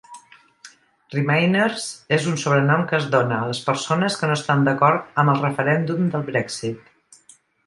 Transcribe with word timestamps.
"Remainers" 1.15 1.83
és 2.17 2.25
un 2.31 2.39
sobrenom 2.43 2.85
que 2.93 2.97
es 3.01 3.05
dona 3.17 3.37
a 3.43 3.51
les 3.51 3.61
persones 3.69 4.17
que 4.23 4.31
no 4.33 4.39
estan 4.39 4.65
d'acord 4.69 5.23
amb 5.25 5.35
el 5.35 5.45
referèndum 5.45 6.11
del 6.17 6.27
Brexit. 6.33 7.31